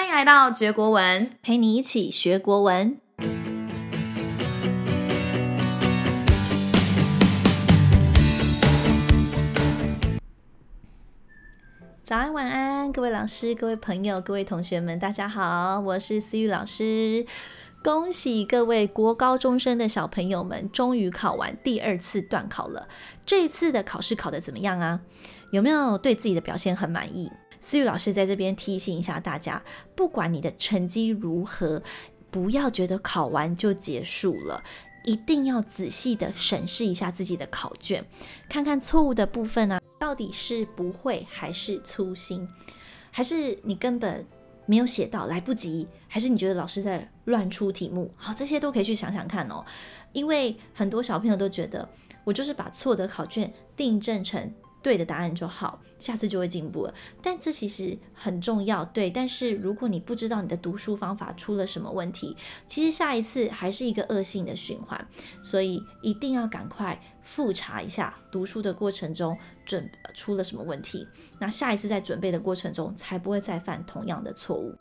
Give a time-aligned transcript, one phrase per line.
[0.00, 2.98] 欢迎来到学国文，陪你一起学国文。
[12.02, 17.26] 早安，晚安，各位老师、各位朋友、各位同学们，大家好，我是思雨老师。
[17.84, 22.88] 恭喜各位国高中生的小朋友们，终于考完第二次段考了。
[23.26, 25.02] 这次的考试考得怎么样啊？
[25.52, 27.30] 有没有对自己的表现很满意？
[27.60, 29.62] 思雨老师在这边提醒一下大家，
[29.94, 31.82] 不管你的成绩如何，
[32.30, 34.62] 不要觉得考完就结束了。
[35.04, 38.04] 一定要仔细的审视一下自己的考卷，
[38.50, 42.46] 看看错误的部分啊，到底是不会还是粗心，
[43.10, 44.26] 还是你根本
[44.66, 48.12] 没有写到，来不及，还是你觉得老师在乱出题目？
[48.14, 49.64] 好，这些都可以去想想看哦。
[50.12, 51.88] 因为很多小朋友都觉得，
[52.24, 54.52] 我就是把错的考卷订正成。
[54.82, 56.94] 对的答案就好，下次就会进步了。
[57.22, 59.10] 但这其实很重要，对。
[59.10, 65.08] 但是如果你不知道你的读书方法出了什么问题，其实下一次还是一个恶性的循环。
[65.42, 71.06] 所以一定要赶快复查一下读书的过程中准出了什么问题，
[71.38, 74.74] 那下一次在准备的过程中才不会再犯同样的错误。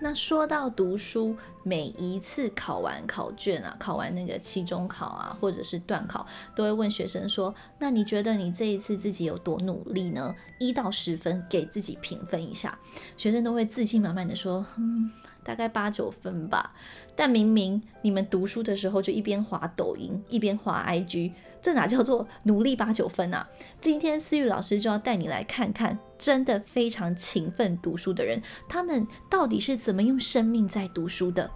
[0.00, 12.78] 那说到读书，每一次考完考卷啊，考完那个期中考啊，或者是段考，都会问学生说：“那你觉得你这一次自己有多努力呢？”一到十分，给自己评分一下。
[13.16, 15.10] 学生都会自信满满的说：“嗯，
[15.44, 16.74] 大概八九分吧。”
[17.14, 21.32] 但明明你们读书的时候就一边滑抖音，一边滑 IG。
[21.62, 23.48] 这哪叫做努力八九分啊？
[23.80, 31.50] 今天思雨老师就要带你来看看，真的非常勤奋读书的人，他们到底是怎么用生命在读书的？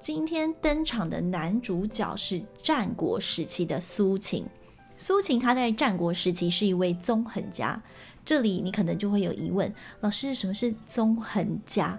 [0.00, 4.46] 今天登场的男主角是战国时期的苏秦。
[4.96, 7.82] 苏秦他在战国时期是一位纵横家。
[8.28, 11.98] 这里你可能就会有疑问：老师，什么是纵横家？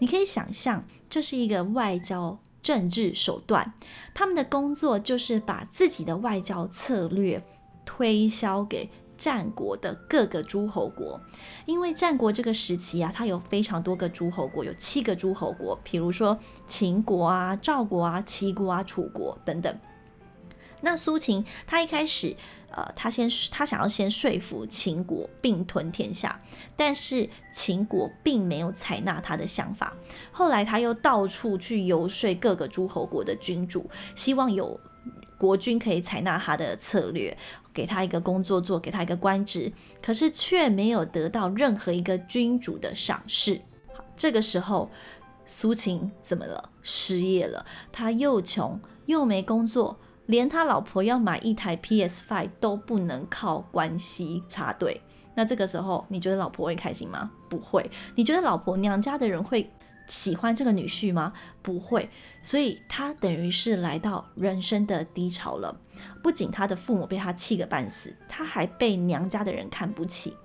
[0.00, 2.40] 你可以想象，这是一个外交。
[2.60, 3.72] 政治手段，
[4.12, 7.40] 他们的工作就是把自己的外交策略
[7.84, 11.20] 推销给战国的各个诸侯国。
[11.64, 16.36] 因为战国这个时期啊，它有非常多个诸侯国，有七个诸侯国，比如说
[16.66, 19.78] 秦国啊、赵国啊、齐国啊、楚国等等。
[20.80, 22.36] 那苏秦他一开始。
[22.70, 26.38] 呃，他先他想要先说服秦国并吞天下，
[26.76, 29.96] 但是秦国并没有采纳他的想法。
[30.30, 34.78] 后来他又到处去游说各个诸侯国的君主，希望有
[35.38, 37.36] 国君可以采纳他的策略，
[37.72, 39.72] 给他一个工作做，给他一个官职，
[40.02, 43.62] 可是却没有得到任何一个君主的赏识。
[44.14, 44.90] 这个时候
[45.46, 46.68] 苏秦怎么了？
[46.82, 49.98] 失业了，他又穷又没工作。
[50.28, 55.00] 连他老婆要买一台 PS5 都不能靠关系插队，
[55.34, 57.30] 那这个时候你觉得老婆会开心吗？
[57.48, 57.90] 不会。
[58.14, 59.70] 你觉得老婆娘家的人会
[60.06, 61.32] 喜欢这个女婿吗？
[61.62, 62.10] 不会。
[62.42, 65.74] 所以他等于是来到人生的低潮了。
[66.22, 70.36] 不仅他的父母被他气个半死，他还被娘家的人看不起。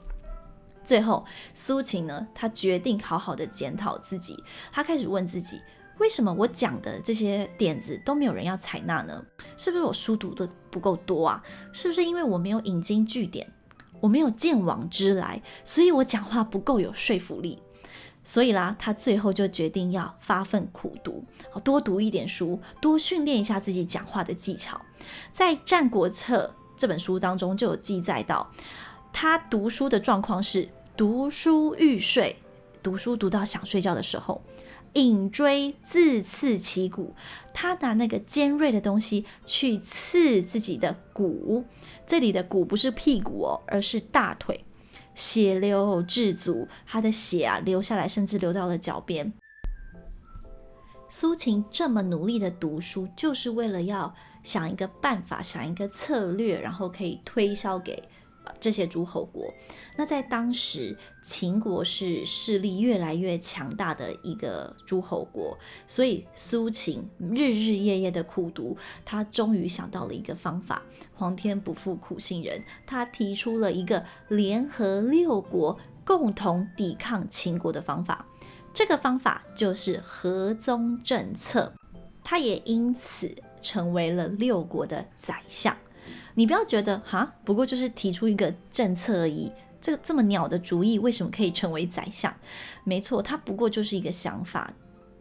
[0.82, 5.62] 最后，苏秦呢，他决定好好的检讨自己，他开始问自己。
[6.00, 9.24] 为什么我讲的这些点子都没有人要采纳呢？
[9.58, 11.44] 是不是我书读的不够多啊？
[11.72, 13.48] 是不是因为我没有引经据典，
[14.02, 17.62] 我没有见往知来，所以我讲话不够有说服力？
[18.24, 21.24] 所以啦，他最后就决定要发奋苦读，
[21.64, 24.82] 多读一点书，多训练一下自己讲话的技巧。
[25.32, 28.50] 在《战国策》这本书当中就有记载到，
[29.12, 32.38] 他读书的状况是读书欲睡，
[32.82, 34.42] 读书读到想睡觉的时候。
[34.94, 37.16] 引锥自刺其骨，
[37.54, 41.66] 他拿那个尖锐的东西去刺自己的骨。
[42.06, 44.66] 这里的骨不是屁股哦，而是大腿。
[45.16, 49.34] 血流至足，他的血啊流下来，甚至流到了脚边。
[51.08, 58.10] 苏秦这么努力的读书，就是为了要想一个办法，想一个策略，然后可以推销给。
[58.64, 59.54] 这些诸侯国，
[59.98, 70.82] 那在当时，秦国是势力越来越强大的一个诸侯国，所以苏秦日日夜夜的苦读，他终于想到了一个方法。
[71.14, 78.26] 皇天不负苦心人，他提出了一个联合六国共同抵抗秦国的方法。
[78.74, 81.74] 这个方法就是合纵政策，
[82.24, 83.30] 他也因此
[83.62, 85.76] 成为了六国的宰相。
[86.36, 89.52] 你不要觉得哈，不过就是提出一个政策而已。
[89.80, 92.34] 这个这么鸟的主意，为什么可以成为宰相？
[92.86, 94.74] 没错，它不过就是一个想法。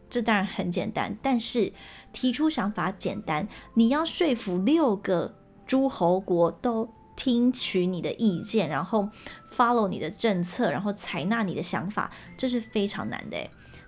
[0.08, 1.72] 这当然很简单，但是
[2.12, 5.34] 提出想法简单，你要说服六个
[5.66, 9.08] 诸侯国都听取你的意见，然后
[9.52, 13.36] follow 你的政策，然后采纳你的想法，这是非常难的。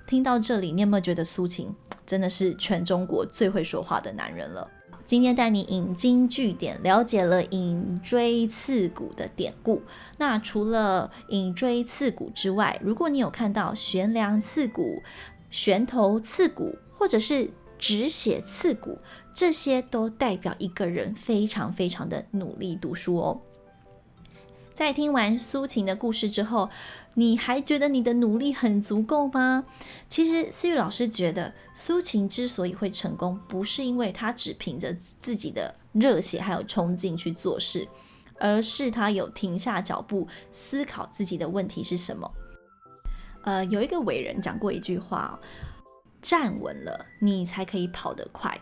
[0.06, 1.72] 听到这里，你有没有觉得苏秦
[2.04, 4.68] 真的是全中国最会说话的男人了？
[5.06, 9.82] 今天带你引经据典，了解了引锥刺骨的典故。
[10.16, 15.02] 那除了引锥刺骨之外，如果你有看到悬梁刺骨、
[15.50, 18.98] 悬头刺骨，或者是止血刺骨，
[19.34, 23.40] 这些都代表一个人非常非常的努力读书哦。
[24.74, 26.68] 在听完苏秦的故事之后，
[27.14, 29.64] 你还觉得你的努力很足够吗？
[30.08, 37.86] 其实思雨老师觉得，苏秦之所以会成功，不是因为他只凭着自己的热血还有冲劲去做事，
[38.40, 42.28] 而是他有停下脚步思考自己的问题是什么。
[43.44, 45.38] 呃，有一个伟人讲过一句话
[46.20, 48.60] ：“站稳了，你才可以跑得快。”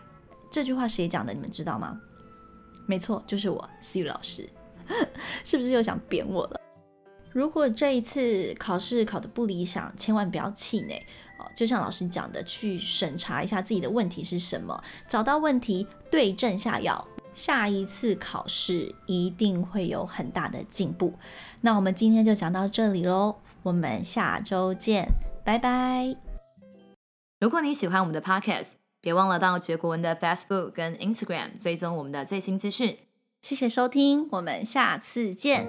[0.51, 1.33] 这句话谁讲的？
[1.33, 1.99] 你们知道吗？
[2.85, 4.47] 没错，就是我，思雨老师。
[5.43, 6.59] 是不是又想扁我了？
[7.31, 11.03] 如果这一次考试考得不理想，千万不要气馁
[11.39, 11.49] 哦。
[11.55, 21.15] 就像老师讲的，去审查一下自己的问题是什么，找到问题，对症下药，下一次考试一定会有很大的进步。
[21.61, 25.07] 那我们今天就讲到这里喽，我们下周见，
[25.43, 26.15] 拜拜。
[27.39, 32.99] 如果你喜欢我们的 Podcast，别忘了到觉国文的 Facebook 跟 Instagram 追踪我们的最新资讯。
[33.43, 35.67] 谢谢收听，我们下次见。